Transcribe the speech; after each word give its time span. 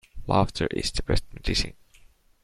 Laughter 0.25 0.65
is 0.71 0.89
the 0.91 1.03
best 1.03 1.23
medicine. 1.31 1.73